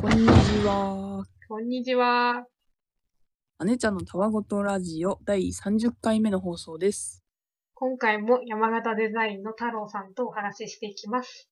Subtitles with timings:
[0.00, 0.30] こんにち
[0.64, 1.24] は。
[1.46, 2.46] こんにちは。
[3.66, 7.22] 姉ちゃんのたわごとラジオ第30回目の放送です。
[7.74, 11.50] 今回も山形デザインの太郎さんとお話ししていきます。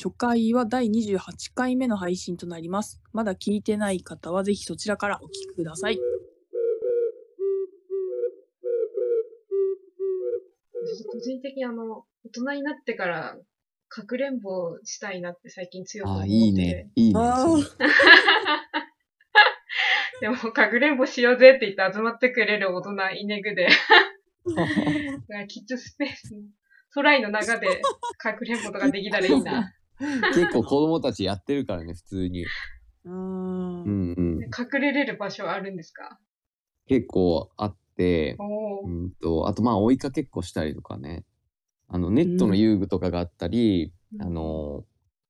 [0.00, 1.18] 初回は第28
[1.52, 3.02] 回目の配信となります。
[3.12, 5.98] まだ聞いてない方はぜひそちらからお聞きください。
[11.10, 13.36] 個人的にあの、大人になってから、
[13.88, 16.28] かくれんぼしたいなって最近強く思って。
[16.28, 16.90] あいいね。
[16.96, 17.20] いいね。
[20.20, 23.68] でも、かくれんぼしようぜって言って集まってくれる大人いねぐで、
[25.48, 26.40] キッズスペースの、
[26.94, 27.82] トライの中で
[28.16, 29.72] かくれんぼとかできたらいいな。
[30.34, 32.44] 結構子供たちやってるからね、普通に。
[32.44, 34.40] うーんうんうん。
[34.44, 36.18] 隠れれる場所あるんですか？
[36.86, 38.36] 結構あって。
[38.38, 41.24] うんと、あとまあ追いかけっこしたりとかね。
[41.88, 44.84] あの、ネットの遊具とかがあったり、うんあの、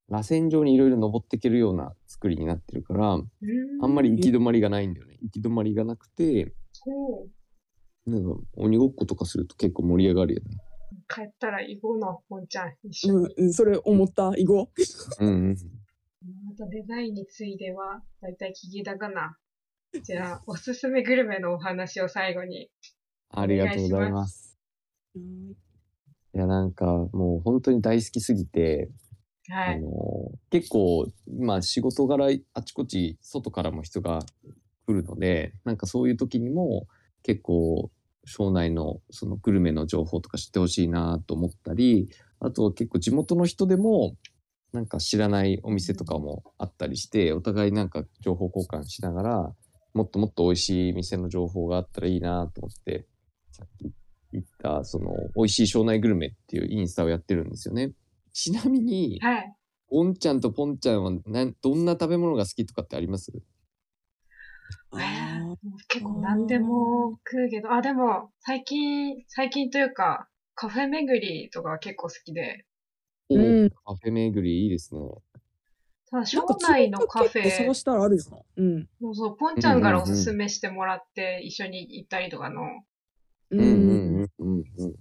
[0.08, 5.18] 螺旋状にいろいろ登っていけるような作りになってるから、うーんあんまり行き止まりがないんだよね。
[5.22, 6.54] 行き止まりがなくて、
[6.86, 7.26] おー
[8.06, 10.58] なんか鬼ごっことかすると結構盛り上がるよね。
[11.08, 12.74] 帰ったら行こうな、ポンちゃん。
[12.84, 13.18] 一緒に。
[13.18, 14.32] うんうん、それ思った？
[14.36, 14.70] 囲碁
[15.20, 15.56] うんうん。
[16.46, 19.36] またデザインについては、だいたい聞きたかな。
[20.02, 22.70] じゃあ、おすすめグルメのお話を最後に。
[23.30, 24.56] ありがとうございます。
[26.36, 28.90] いや、なんかもう本当に大好きすぎて、
[29.48, 29.76] はい。
[29.76, 29.88] あの
[30.50, 34.20] 結構まあ仕事柄あちこち外からも人が
[34.86, 36.88] 来るのでなんかそういう時にも
[37.22, 37.90] 結構
[38.24, 42.08] 省内のそのグルメの情報とか知ってほしいなと思ったり
[42.40, 44.16] あと結構地元の人でも
[44.72, 49.52] なんか知らないお店とかもあったりしてお互いなんか情報交換しながら
[49.94, 53.06] もっともっと美味しい店の情報があったらいいなと思って
[53.52, 53.94] さっき言っ
[54.42, 57.92] たその美味しい庄内グルメっていうインスタをやってるんですよね。
[58.32, 59.56] ちなみに、はい。
[59.88, 63.32] おんちゃんとぽんちゃんはなんどんな食べ物が好きとかってあります？
[64.90, 65.56] あえーー
[65.88, 72.66] 結構何でも食うけど、あ、でも、最近、最近というか、カフェ巡りとかは結構好きで、
[73.28, 75.00] おうんカフェ巡りいいですね。
[76.10, 78.38] ただ、庄か内のカフ結構探ェ、したらあるよな。
[78.56, 78.88] うん。
[79.00, 82.62] そうそう、ポンちゃんからおすすめしてもらって、一緒に行ったりとかの、
[83.50, 84.94] ううんうんうんうんうん。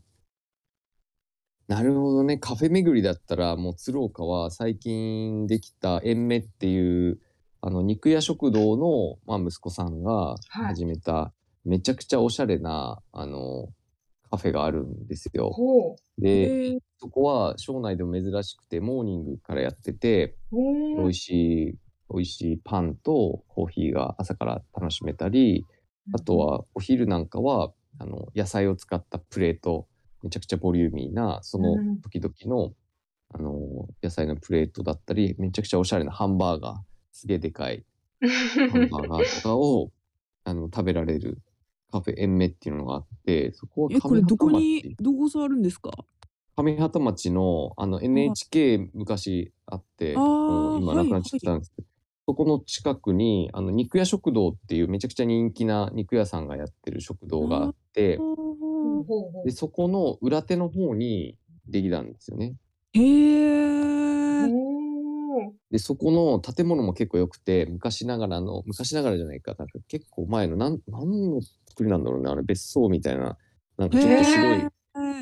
[1.67, 2.37] なるほどね。
[2.37, 7.19] カフェ巡りだったら、もう鶴岡は最近できた延目っていう、
[7.61, 11.33] あの、肉屋食堂の、まあ、息子さんがはい始めた、
[11.63, 13.69] めちゃくちゃおしゃれな、あの、
[14.29, 15.55] カフェがあるんですよ。
[16.19, 21.13] で、そこは庄内でも珍しくて、モーニングからやってて、美味。
[21.13, 21.77] しい、
[22.13, 25.65] 美味しいパンとコーヒーが朝から楽しめたり、
[26.13, 29.87] あとはお昼なんかは、あの、野菜を使ったプレート、
[30.23, 32.01] めちゃくちゃボリューミーな、そのうん。
[32.01, 32.73] 時々の、
[33.29, 36.77] あの、野菜のプレートだったり、めちゃくちゃおしゃれなハンバーガー、
[37.11, 37.85] すげえでかい
[38.21, 38.27] ハ
[38.77, 39.91] ンバーガーとかを、
[40.43, 41.39] あの、食べられる
[41.91, 45.91] カフェ延目っていうのがあって、そこはえ、これどこにどこ座るんですか？
[46.57, 51.87] 上畑町のあの NHK 昔あって、もう今なくなっちゃったんですけど、
[52.27, 58.19] そこの近くにあの肉屋食堂っていうめちゃくちゃ人気な肉屋さんがやってる食堂があって、
[59.45, 61.37] でそこの裏手の方に
[61.67, 62.55] できたんですよね。
[62.93, 64.47] へえ。
[64.47, 73.37] ほうでそこの建物も結構良くて昔ながらの昔ながらじゃないかなんか結構前のなん何の作りなんだろうねあれ別荘みたいな
[73.77, 74.67] なんかちょっと白い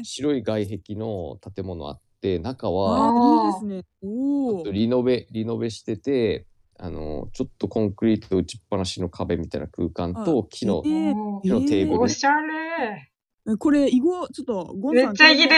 [0.04, 3.84] 白い外壁の建物あって中あはーいいですね。
[4.04, 4.72] おお。
[4.72, 6.46] リノベリノベしてて
[6.80, 13.10] あのちょっとコンクリート打ちっぱなしの壁みたいな空間と木の木のテーブルおしゃれ。
[13.46, 15.06] えこれ、囲碁、ちょっと、ゴンさん。
[15.08, 15.50] めっちゃいいね。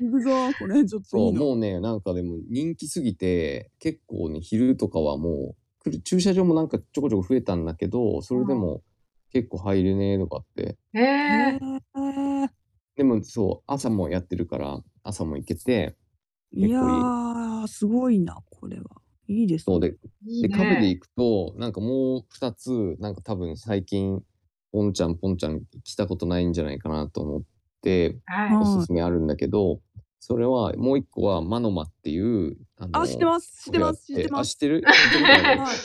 [0.00, 1.40] 行くぞ、これ、ちょっとそいういの。
[1.40, 8.82] もうねなんかでも人気すぎて結構ね昼とかはもう来る駐車場もなんかちょこちょこ増えたんだけどそれでも
[9.32, 12.48] 結構入れねえとかってえへえー
[12.96, 15.96] でもそう朝もやってるから朝も行けて
[16.52, 18.99] いやー、すごいな、これは。
[19.30, 19.74] いいですね。
[19.74, 19.96] そうで
[20.26, 20.88] いいでカフェでね。
[20.88, 24.22] 行くとなんかもう2つなんか多分最近
[24.72, 27.42] ポンちゃんポンちゃん来たことないんじゃないかなと思っ
[27.82, 28.56] てはい。
[28.58, 29.80] おすすめあるんだけど、
[30.18, 34.48] それはもう一個はマノマっていうあのあ、知ってます、知ってます、知ってます。
[34.48, 34.82] あ知ってる？
[34.82, 35.24] 知ってる
[35.58, 35.76] はい。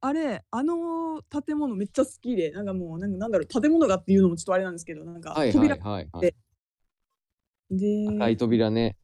[0.00, 6.20] あれ、あの建物めっちゃ好きで、なんかもう、なんかなんだろう、建物がっていうのもちょっとあれなんですけど、なんかはいはい扉はいはい。
[6.22, 6.36] で
[7.70, 8.96] で、赤い扉ね。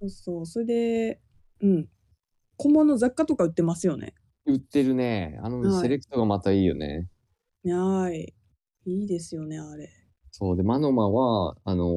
[0.00, 1.20] そうそう、それで、
[1.60, 1.88] うん、
[2.56, 4.14] 小物雑貨とか売ってますよね。
[4.46, 7.08] 売ってるねあのはいセレクトがまたいいよね、
[7.64, 8.34] はい。
[8.84, 9.90] いいですよね、あれ。
[10.30, 11.94] そうでマノマはあの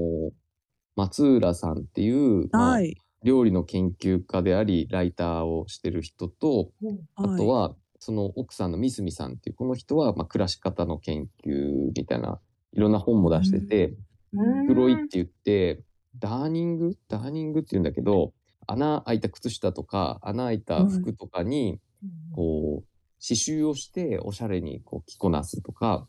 [0.95, 2.95] 松浦さんっていう、まあはい。
[3.23, 12.39] 料理の研究家でありライターをしてる人とうんあとはその奥さんのミスミさんっていうこの人はまあ暮らし方の研究みたいな
[12.71, 13.99] いろんな本も出してて、うん
[14.67, 15.81] 黒いって言って
[16.17, 16.95] ダーニング？
[17.07, 18.31] ダーニングって言うんだけど
[18.71, 21.79] 穴開いた靴下とか穴開いた服とかに
[22.35, 22.89] こう
[23.21, 26.07] 刺繍をしておしゃれにこう着こなすとか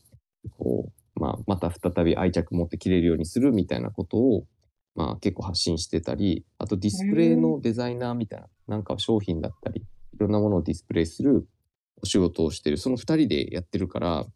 [0.59, 4.47] こう、まあ、また再び愛着持って着れるようにするみたいなことを、
[4.95, 9.85] まあ、結構発信してたりあとディスプレイのデザイナーみたいななんか商品だったりい
[10.19, 11.49] ろんなものをディスプレイする
[12.03, 14.27] お仕事をしてるその2人でやってるから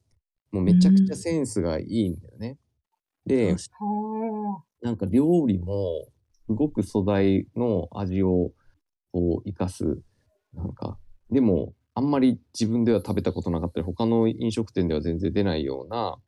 [0.50, 2.59] もうめちゃくちゃセンスがいいんだよね。
[3.26, 3.56] で
[4.82, 6.13] なんか料理もす
[6.49, 8.52] ごく素材の味を
[9.12, 9.99] こう生かす。
[10.52, 10.99] なんか
[11.31, 16.19] でもあんまり自分では食べたことなかったり他の飲食店では全然出ないような、あ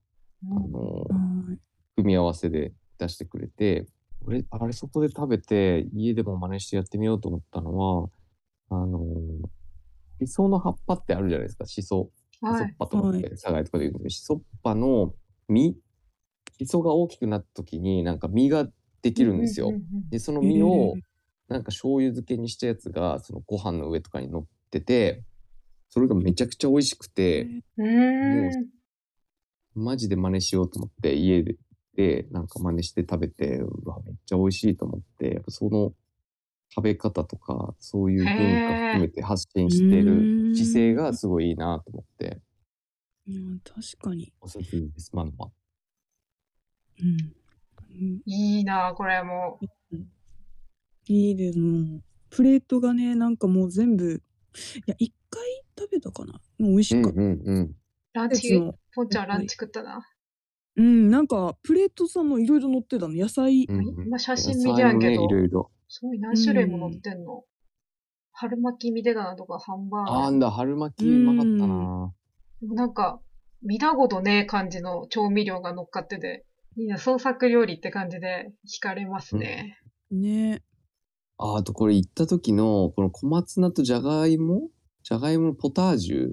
[0.50, 1.58] あのはい。
[1.96, 3.86] 組み合わせで出してくれて
[4.24, 8.08] 俺あれそこで食べて家でも真似してやってみようと思ったのは
[8.70, 9.00] あの
[10.20, 11.66] しその葉っぱってあるじゃないですか。
[11.66, 12.70] しそしそはい。
[12.70, 15.14] っぱとかって佐賀とかで言うんですけどしそっぱの
[15.48, 15.76] 実。
[16.58, 18.66] しそが大きくなった時になんか実が
[19.06, 19.72] できるんですよ。
[20.10, 20.96] でその実を
[21.48, 25.22] なんか醤油漬けにしたやつがそのご飯の上とかに乗ってて
[25.88, 28.48] それがめちゃくちゃ美味しくてうん。
[28.48, 28.50] う。
[29.76, 31.56] マジで真似しようと思って家で
[31.94, 35.92] でなんか真似して食べてうわめっちゃ美味しいと思ってやっぱその
[36.68, 38.34] 食べ方とかそういう文
[38.68, 42.40] 化含めて発信してる姿勢がすごいいいなと思って
[43.28, 44.32] うん確かに。
[44.40, 45.50] おすすめですマンマ。
[47.00, 47.45] うんうん
[48.24, 49.58] いいなこれも。
[51.08, 55.42] いいですもうプレートがねなんかもう全部いや一回
[55.78, 57.74] 食べたかなもう美味しかったうんうんうん。
[58.12, 60.06] ランチ、やつのポンちゃんランチ食ったな。
[60.76, 65.70] うんなんかプレートさんのいろいろ乗ってたの野菜うんうん今写真見てやんけどいろいろ。
[65.88, 67.44] すごい何種類も乗ってんの。
[68.32, 70.14] 春巻きミデガナとかハンバーガー。
[70.24, 72.12] あんだ春巻きうまかったな。
[72.60, 73.20] でもなんか、
[73.62, 76.44] 見たことねえ感じの調味料が乗っかってて、
[76.78, 79.78] いいな、創作料理って感じで惹かれますね。
[80.10, 80.62] ね。
[81.38, 84.68] ああとこれ行った時のこの小松菜とじゃがいも？
[85.02, 86.32] じゃがいものポタージュ。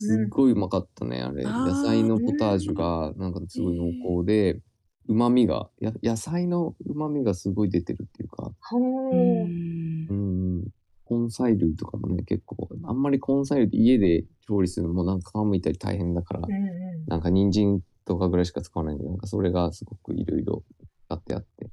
[0.00, 1.44] すっごいうまかったね、あれ。
[1.44, 4.60] 野菜のポタージュがなんかすごい濃厚で
[5.06, 8.52] うまみがや野菜のうまみがすごい出てるっていうか。
[8.72, 10.64] うん。
[11.08, 17.06] 根菜類とかもね結構あんまり根菜類って家で調理するのもなんか皮むいたり大変だからうんうん。
[17.06, 20.62] なんか人参とかぐらいしか使わないんでなんかそれがすごくいろいろ
[21.06, 21.70] 使ってあって。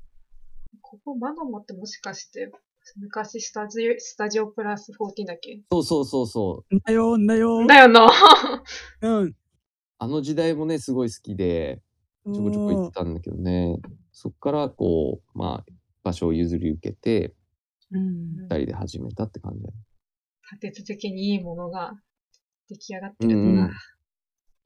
[0.81, 2.51] ここマノモってもしかして、
[2.98, 5.62] 昔スタジオ、スタジオプラス14だっけ？
[5.72, 6.80] そうそうそうそう。
[6.86, 7.66] だよだよ。
[7.68, 8.10] だよな。
[9.01, 9.36] うん。
[10.00, 11.81] あの時代もねすごい好きで
[12.25, 13.78] ちょこちょこ行ってたんだけどね、
[14.12, 15.72] そっからこう、まあ、
[16.04, 17.36] 場所を譲り受けて、
[17.92, 18.36] うん。
[18.36, 19.63] 二人で始めたって感じ
[20.60, 21.94] 立て続けにいいものが
[22.68, 23.74] 出来上がってるんだな。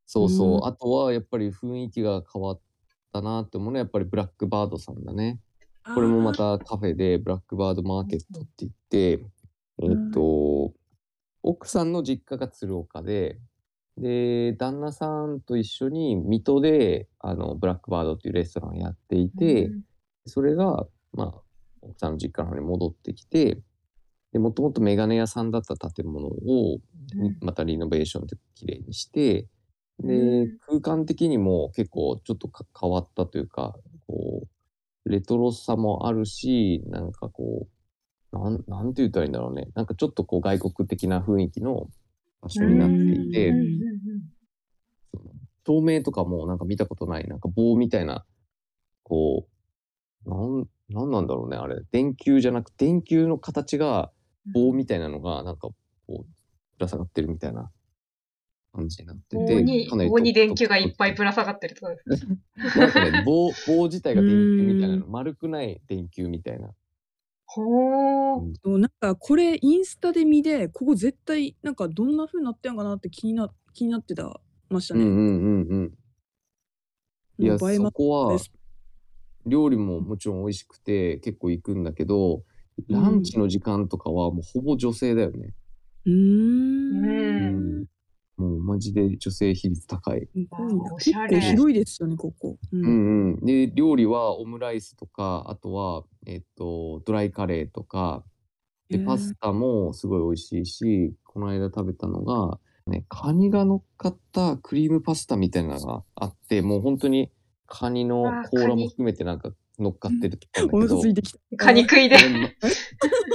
[0.05, 0.65] そうそう、うん。
[0.65, 2.59] あとはやっぱり雰囲気が変わっ
[3.11, 5.39] たなって思うのはやっぱりブラックバードさんだね。
[5.93, 9.11] これもまたカフェでブラックバードマーケットって言って、
[9.83, 10.73] えっと、
[11.43, 13.39] 奥さんの実家が鶴岡で、
[13.97, 19.83] で、旦那さんと一緒に水戸で、あの、ブラックバードっていうレストランをやっていて、うん。
[20.25, 21.41] それが、まあ、
[21.81, 23.61] 奥さんの実家の方に戻ってきて、
[24.33, 26.79] で、もともとメガネ屋さんだった建物を、
[27.15, 27.37] うん。
[27.41, 29.47] またリノベーションで綺麗にして、
[29.99, 33.75] で、うん空間的にも結構ちょっとか変わったというか、
[34.07, 34.47] こ
[35.05, 37.67] う、レトロさもあるし、なんかこ
[38.31, 39.69] う、なん、なんて言ったらいいんだろうね。
[39.75, 41.87] なんかちょっとこう外国的な雰囲気の
[42.41, 43.53] 場所になっていて、
[45.65, 48.25] 照明とかもなんか見たことない、なんか棒みたいな、
[49.03, 49.47] こ
[50.25, 51.81] う、なん、なんなんだろうね、あれ。
[51.91, 54.11] 電球じゃなく、電球の形が
[54.53, 55.75] 棒みたいなのが、なんか、こ
[56.09, 56.25] う、ぶ
[56.79, 57.71] ら下がってるみたいな
[58.75, 62.27] 感じになってて、棒に、かなり棒に電球がいっぱいぶぶら下がってるとかです。
[62.77, 66.71] なんかね、 棒、棒自体が電球みたいなうの、丸くない電球みたいな。
[67.47, 75.03] ほなんかこれインスタで見でここ絶対なんかどんな風になってんかなって気にな気になってたましたね。
[75.03, 75.93] うんうんうんうん。
[77.37, 78.37] いや、そこは
[79.45, 82.43] 料理ももちろん美味しくて結構行くんだけど、
[82.89, 85.53] ランチの時間とかはもうほぼ女性だよね。
[86.05, 87.85] うーうんん。
[88.37, 90.21] もうマジで女性比率高い。
[90.21, 92.57] すごいなおしゃれ広いですよねここ。
[92.71, 93.45] ううんんうん。
[93.45, 98.23] で、料理はオムライスとか、あとは、えっと、ドライカレーとか、
[98.89, 107.31] で、パスタもすごい美味しいし、この間食べたのが、ね、カニが乗っかったクリームパスタみたいなのがあって、もう本当に
[107.65, 111.39] カニの甲羅も含めてなんか乗っかってると思おうんだけど腹ついてきた。
[111.57, 112.17] カニ食いで。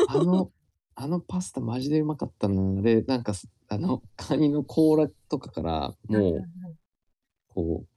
[0.09, 0.51] あの、
[0.95, 2.83] あのパスタマジでうまかったな。
[2.83, 6.43] で、なんかす、あの、カニの甲羅とかから、もう、
[7.49, 7.89] こう、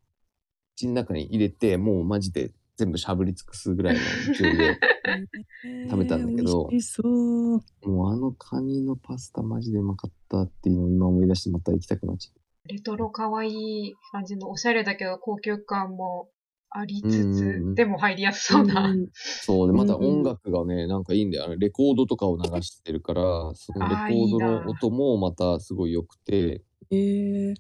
[0.76, 4.02] 口の中に入れて、もうマジで全部しゃぶり尽くすぐらいの
[4.38, 4.80] 勢いで、
[5.90, 7.90] 食べたんだけど美味しそう。
[7.90, 16.30] もうあのカニのパスタマジでうまかったっていうのを今思い出してまた行きたくなっちゃっレトロ可愛い感じのおしゃれだけど高級感も
[16.76, 18.94] ありつつ、うんうんうんでも入りやすそうな。
[19.16, 21.46] そうで、また音楽がね、なんかいいんだよ。
[21.46, 23.22] あのレコードとかを流してるから、
[23.56, 27.56] そのレコードの音もまたすごい良くて、えー、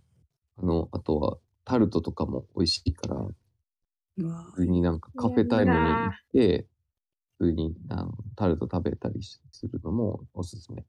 [0.57, 3.27] あの、あとはタルトとかも美味しいから、
[4.17, 6.67] 普通になんかカフェタイムに行って、
[7.39, 10.83] 普通にあのタルト食べたりするのもおすすめ。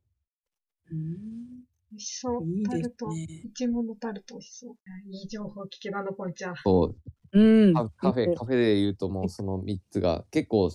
[0.92, 2.44] うん美味しそう。
[2.44, 3.08] いいですタルト。
[3.08, 3.22] ね。
[3.22, 4.74] いちごのタルト美味しそう。
[5.10, 6.56] いい情報聞けたの、ポンちゃん。
[6.56, 6.96] そう、
[7.34, 7.74] うん。
[7.74, 10.70] カカフェ、カフェで言うともうその3つが結構、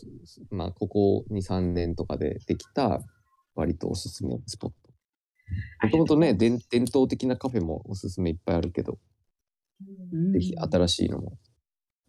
[0.52, 3.02] まあ、ここ2、3年とかでできた
[3.56, 4.78] 割とおすすめスポット。
[5.84, 9.00] もともとね、伝伝統的なカフェもおすすめいっぱいあるけど、
[10.14, 11.38] うんぜひ新しいのも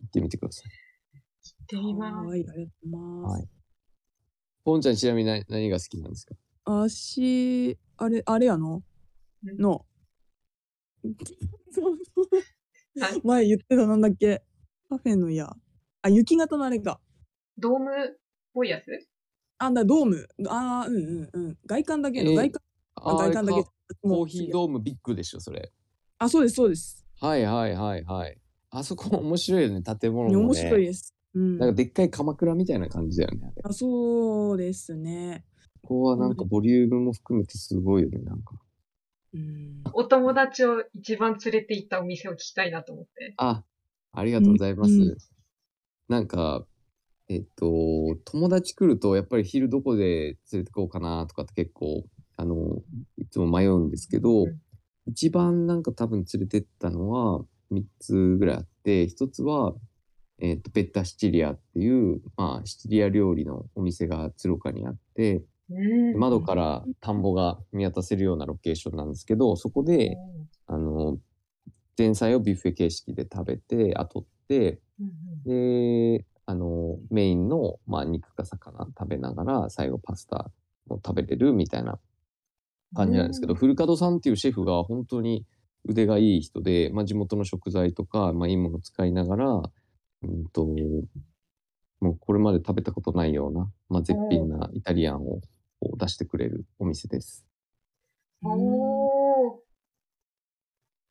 [0.00, 0.70] 行ってみてください。
[0.70, 2.26] 行ってみます。
[2.26, 3.32] はい、ありがとうございます。
[3.32, 3.48] はい
[4.62, 6.34] ポンちゃんちなみに何何が好きなんですか？
[6.66, 8.82] あし、あれ、あれやの？
[9.42, 9.86] んの。
[13.04, 14.42] はい前言ってたなんだっけ？
[14.88, 15.54] カフェのや。
[16.02, 17.00] あ、雪型のあれか。
[17.58, 18.16] ドームっ
[18.54, 18.84] ぽいやつ？
[19.58, 20.28] あ、だ、ドーム。
[20.48, 21.58] あーうんうんうん。
[21.66, 22.62] 外観だけの、えー外観、
[22.96, 23.64] ああ外観だけ。
[24.02, 25.70] コーヒーードームビッグでしょ、それ。
[26.18, 27.06] あ、そうです、そうです。
[27.20, 28.38] はいはいはいはい。
[28.70, 30.36] あそこ面白いよね、建物もね。
[30.36, 31.14] 面白いです。
[31.34, 31.58] うん。
[31.58, 33.62] なんかでっかい鎌倉みたいな感じだよね、あれ。
[33.64, 35.44] あそうですね。
[35.82, 38.54] ここはなんかボリュームも含めてすごいよね、なんか。
[39.34, 39.82] うん。
[39.92, 43.34] お友達を一番連れて行ったお店を聞きたいなと思って。
[43.36, 43.64] あ、
[44.12, 44.92] ありがとうございます。
[44.92, 45.16] うんうん
[46.08, 46.66] なんか、
[47.28, 52.04] えっと、友達来ると、やっぱり昼どこで連れてこうかなとかって結構、
[52.36, 52.82] あの、
[53.16, 54.60] いつも迷うんですけど、うん
[55.06, 57.40] 一番なんか多分連れてったのは
[57.72, 59.74] 3つぐらいあって、1つは、
[60.40, 65.44] えっと、ベッタシチリアっていう、まあ、シチリア料理のお店が鶴岡にあって、うん
[66.16, 70.16] 窓から田んぼが見渡せるようなロケーションなんですけど、そこで、
[70.66, 71.18] あの、
[71.96, 75.10] 前菜をビュッフェ形式で食べて、あとって、うん
[75.44, 80.50] で、あの、メインの、まあ、肉か魚食べながら、最後パスタ
[80.88, 81.98] を食べれるみたいな
[82.94, 85.46] 感じなんですけど、古門さんっていうシェフが本当に
[85.84, 89.62] 腕がいい人で、まあ、地元の食材とか、まあ、いいものを使いながら、
[90.22, 90.66] うんと、
[92.00, 95.40] もうこれまで食べたことないような、まあ、絶品なイタリアンを
[95.80, 97.46] こう出してくれるお店です。
[98.42, 99.70] うんおー。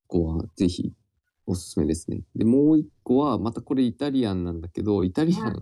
[0.06, 0.92] ここはぜひ
[1.46, 2.22] おすすめですね。
[2.34, 5.52] で、もう一個は、またこれイタリアンなんだけど、イタリアン、は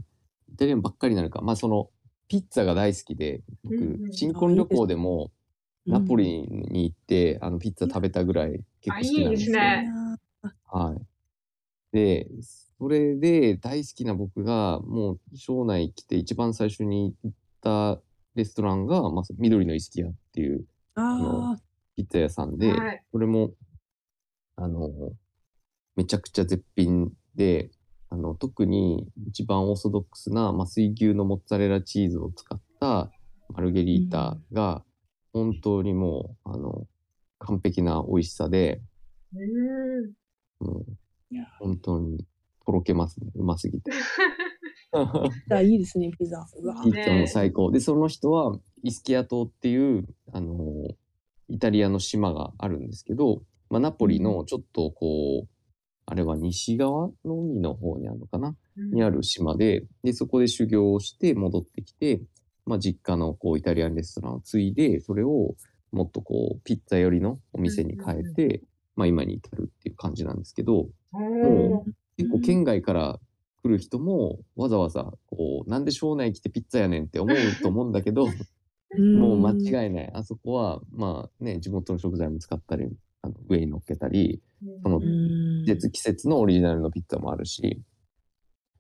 [0.53, 1.41] イタリアンばっかりなのか。
[1.43, 1.91] まあその、
[2.29, 5.33] ピッツァが大好きで、僕、新婚旅行でも
[5.87, 9.59] ナポリに行って、あの、ピッツァ食べたぐらい結構好きなんですよ。
[9.61, 11.97] あいいですねはい。
[11.97, 12.29] で、
[12.79, 18.01] それで大好きな僕が、もう、庄内来て一番最初に行った
[18.39, 20.65] レストランが、まあ、緑のイスキアっていう
[20.95, 21.61] ああ、
[21.97, 23.53] ピッツァ屋さんで、はいこれも、
[24.57, 24.91] あの、
[25.97, 27.71] めちゃくちゃ絶品で、
[28.11, 33.11] あの、特に一番オーソドックスな、まあ、水牛のモッツァレラチーズを使った
[33.49, 34.85] マルゲリータが、
[35.33, 36.87] 本当にもう、あの、
[37.39, 38.81] 完璧な美味しさで、
[39.35, 40.13] うん。
[40.61, 40.87] もう
[41.31, 42.25] いや、本当に
[42.65, 43.31] とろけますね。
[43.35, 43.91] うますぎて。
[45.63, 46.45] いいですね、ピザ。
[46.85, 47.71] ピッツァも最高。
[47.71, 50.55] で、その人は、イスキア島っていう、あの、
[51.49, 55.49] イタリアの島があるんですけど、まあ、ナポリのちょっとこう、
[56.07, 58.57] あれは西側の海の方にあるのかな？
[58.77, 62.23] にある島で、で、そこで修行をして戻ってきて、
[62.65, 65.55] まあ、実家のこうイタリアンレストランを継いで、それを
[65.93, 68.63] もっとこう、ピッツァ寄りのお店に変えて、
[68.97, 71.93] まあ、今に至るっていう感じなんですけど、おもー。
[72.17, 73.21] 結構県外から
[73.69, 78.27] 来る人もわざわざこうなんで庄内来てピッツァやねんって思うと思うんだけど
[78.97, 79.85] もう間い。
[79.85, 82.89] 違いないあそこはまあね地元の食材も使ったり
[83.21, 84.41] あの上に乗っけたり
[84.83, 87.83] そのうん季節季節のオリジナルのピッツァもあるし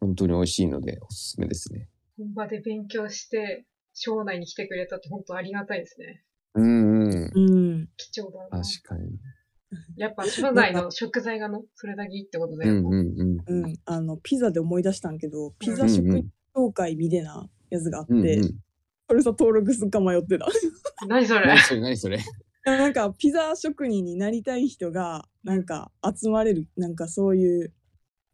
[0.00, 3.64] 本当に美味しいのでおすすめですね本場で勉強して、
[3.94, 6.24] 庄内に来てくれたって本当ありがたいですね。
[6.54, 7.40] うんうんう
[7.76, 7.88] ん。
[7.96, 8.60] 貴重だな。
[8.60, 9.18] 確かに
[9.96, 12.74] やっぱ庄内の食材がの、それだけいいってことだよ。
[12.78, 13.74] うんうんうんうん。
[13.84, 18.58] あの、ピザで思い出したんけど、ピザうん職人うん協会みたいなやつがあって、うんうん
[19.10, 20.46] それさ、登録するか迷ってた。
[21.08, 21.46] 何それ？
[21.46, 21.80] 何それ？
[21.80, 22.18] 何それ？
[22.66, 27.72] なんか、ピザ職人になりたい人が、なんか、集まれる、なんかそういう、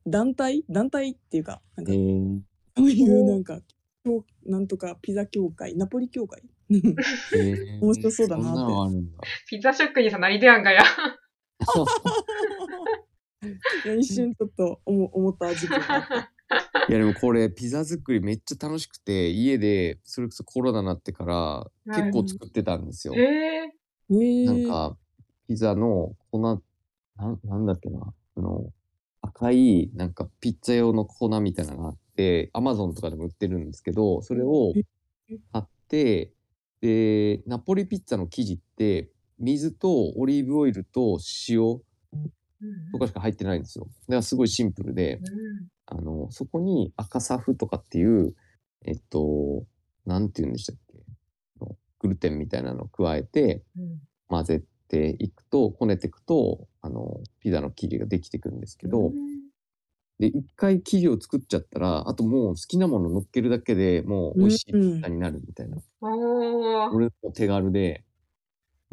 [0.04, 0.64] 団体？
[0.68, 2.40] 団体っていうか、なんえか、ー
[2.76, 3.60] そういうなんか、
[4.04, 6.42] 教なんとかピザ協会、ナポリ協会？
[6.70, 9.18] 面白そうだなってそんなのあるんだ。
[9.48, 10.82] ピザ職人さんなりでやんがや。
[13.84, 16.30] いや一瞬ちょっと思思った時期があった。
[16.88, 23.14] いやでもこれピザ作りめっちゃ楽しくて家でそれこそコロナになってからい結構作ってたんですよ。
[23.16, 23.72] ええ
[24.10, 24.96] えー、なんか
[25.48, 26.62] ピザの粉なん
[27.44, 28.14] なんだっけな。
[28.36, 28.72] あの
[29.22, 34.72] 赤いなんかピッツァ用の粉みたいなのがあってアマゾンとかでも売ってるんですけどそれを
[35.52, 36.32] 買って
[36.80, 41.60] でナポリピッツァの生地って水とオリーブオイルと塩
[42.12, 42.30] うん
[42.92, 43.86] とかしか入ってないんですよ。
[43.86, 45.68] だからすごいシンプルでうん。
[45.86, 48.34] あの、そこに赤サフとかっていう、
[48.86, 49.66] えっと、
[50.06, 50.98] なんて言うんでしたっけ？
[52.00, 54.00] グルテンみたいなのを加えてうん。
[54.28, 59.12] 混ぜていくと、こねていくと、あの、ピザの生地ができてくるんですけど、
[60.18, 65.78] で、一回生地を作っちゃったら、あともう好きなもの乗っけるだけでもう美味しいピザになるみたいな。
[66.90, 68.04] これも手軽で、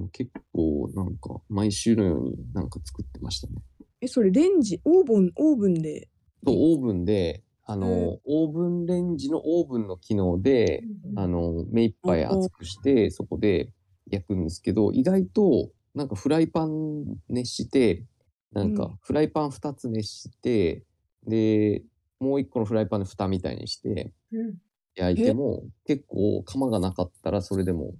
[0.09, 3.53] 結構なんか毎週のようになんか作ってましたね。
[4.01, 6.09] え、それレンジ、オーブン、オーブンで？
[6.45, 10.83] と、オーブンで、あの、へオーブンレンジのオーブンの機能で、
[11.15, 13.71] あの、目いっぱい熱くして、そこで
[14.09, 18.05] 焼くんですけど、意外と、なんかフライパン熱して、
[18.53, 18.97] なんかうん。
[19.01, 20.83] フライパン2つ熱して、
[21.27, 21.83] で、
[22.19, 24.55] もう1個のフライパンで蓋みたいにしてうん。
[24.95, 27.93] 焼いても、結構釜がなかったらそれでもへ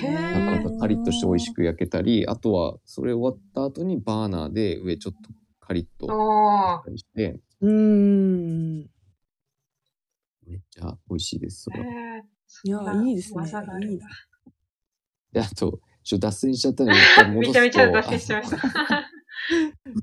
[0.00, 0.62] なかなえ。
[0.62, 5.30] かカリッとして美味しく焼けたり、あとはそれ終わった後にバーナーで上ちょっと
[5.60, 6.06] カリッと。
[6.06, 8.78] したりして、うーん。
[10.46, 11.62] めっちゃ美味しいです。
[11.64, 11.78] それ。
[12.64, 14.06] いやいいですね技があるんだ。
[15.32, 19.10] で、あと、ちょっと脱線しちゃったので、めすと ちゃめちゃ脱線しました。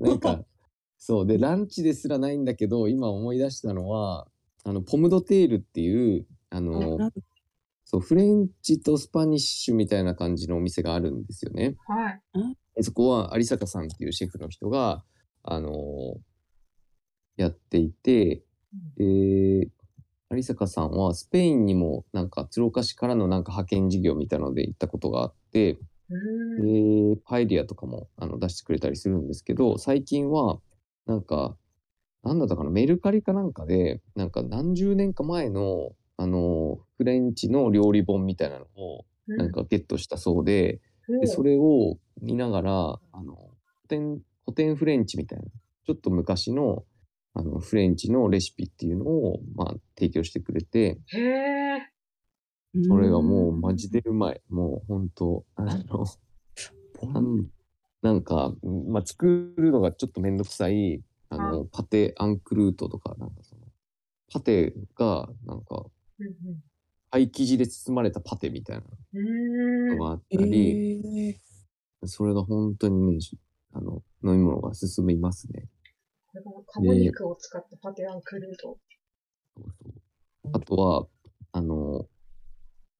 [0.00, 0.44] なんか、
[0.98, 1.26] そう。
[1.26, 4.26] で、ランチですらないんだけど、今思い出したのは、
[4.64, 6.98] あの、ポムドテールっていう、あの、
[7.90, 11.74] そう、フレンチとスパニッシュみたいな感じのお店があるんですよね。
[11.88, 12.22] はい。
[12.76, 15.02] でそこは有坂さんっていうシェフの人が、
[15.42, 16.20] あの
[17.36, 18.44] やっていて、
[18.96, 19.68] で、
[20.30, 25.76] 有坂さんはスペインにもなんか鶴岡市からのなんか派遣事業みたいなので行ったことがあって、
[26.10, 26.16] う
[26.62, 27.14] ん。
[27.16, 30.60] で、パエリアとかもあの出してくれたりするんですけど、最近は、
[31.06, 31.56] なんか、
[32.22, 40.78] なんだったかな、メルカリかなんかで、なんか何十年か前の、あの、フレンチの料理本みたいなのを、なんかゲットしたそうで、
[41.08, 42.72] で、それを見ながら、
[43.12, 43.36] あの、
[43.88, 46.84] 古典、古典フレンチみたいな、ちょっと昔の、
[47.32, 50.98] あの、フレンチのレシピっていうのを、まあ、提供してくれて。
[52.86, 54.42] それがもうマジでうまい。
[54.50, 56.04] もう本当あの、
[57.14, 57.46] なん
[58.02, 58.52] なんか、
[58.88, 63.62] まあ、作るのがちょっとめんどくさい、あの、パテアンクルートとか、なんかその、
[64.30, 65.99] パテが、なんか、うん
[67.10, 68.82] パイ生地で包まれたパテみたいな
[69.14, 69.98] うん。
[69.98, 73.18] のがあっえたり、ー、それが本当にね、
[73.72, 75.68] あの、飲み物が進みますね。
[76.78, 78.78] 肉を使ったパテアンクルート。
[79.56, 79.92] そうそう
[80.52, 81.06] あとは、
[81.52, 82.06] あの、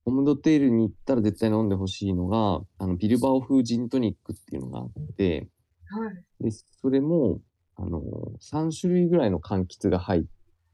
[0.04, 5.48] ホムドテールに行ったら絶対飲んでほしいのが、あの、ビルバオ風ジントニックっていうのがあって、
[5.88, 6.44] はい。
[6.44, 7.40] で、それも、
[7.76, 8.02] あの、
[8.40, 10.24] 3種類ぐらいの柑橘が入っ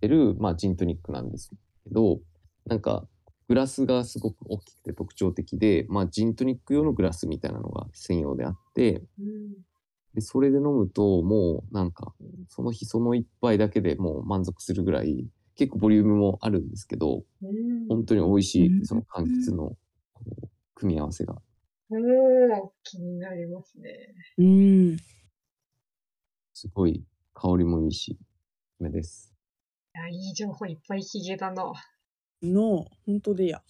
[0.00, 1.50] てる、まあ、ジントニックなんです
[1.84, 2.20] けど、
[2.66, 3.08] なんか、
[3.48, 9.52] グラスがすごく大きくて特徴的で、まあ、ジントニック用のグラスみたいなのが専用であって、うん。
[10.14, 12.14] で、それで飲むと、もう、なんか、
[12.48, 17.86] その日その一杯だけでもう満足するぐらい、結構ボリュームもあるんですけど、うん。
[17.88, 19.76] 本当に美味しい、うんその柑橘の、
[20.74, 21.36] 組み合わせが。
[21.90, 21.98] おー、
[22.82, 23.90] 気になりますね。
[24.38, 24.96] うん。
[26.52, 28.18] すごい香りもいいし、
[28.80, 29.34] めです。
[29.94, 31.72] いや、いい情報いっぱい聞けたな。
[32.42, 33.62] の、本当でや。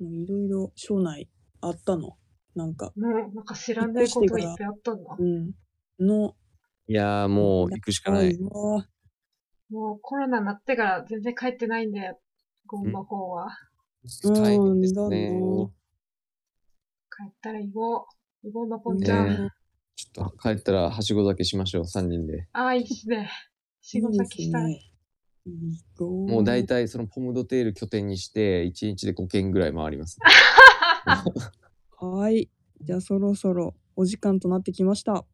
[0.00, 1.28] もういろいろ省内
[1.60, 2.16] あったの。
[2.54, 5.24] なんか、もう、なんか知らないこといっぱいあったなう。
[5.24, 5.52] ん。
[6.00, 6.34] の、
[6.88, 8.36] いやーもう行くしかない。
[8.40, 8.86] わ
[9.70, 12.14] もうコロナになってから全然帰ってないんで、
[12.66, 13.48] ゴンの方は。
[14.24, 15.70] 大変ですうんね。
[17.10, 18.06] 帰ったら行こ
[18.42, 18.46] う。
[18.46, 19.28] 行こうのぽんちゃん。
[19.28, 19.50] ね
[19.96, 22.46] ちょっと帰ったらはしご酒しましょう、3人で。
[22.52, 23.30] ああ、いいっすね。
[23.80, 24.92] 仕事先したい。
[25.98, 30.18] もう大体そのポムドテール拠点にして、1日で5軒ぐらい回ります。
[32.00, 32.48] はい。
[32.80, 35.24] じゃあそろそろお時間となってきました。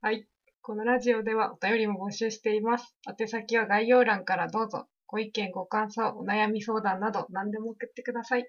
[0.00, 0.26] はい。
[0.62, 2.96] このラジオではお便りも募集しています。
[3.08, 4.86] 宛先は概要欄からどうぞ。
[5.06, 8.48] ご意見、ご感想、お悩み相談など何でも送ってください。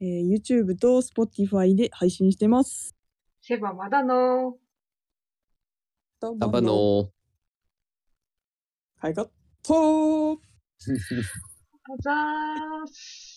[0.00, 2.94] えー YouTube と Spotify で配信してます。
[3.40, 4.66] セバまだのー。
[6.18, 7.04] タタバのは
[9.10, 9.28] いか
[9.66, 13.34] ほーあざーす。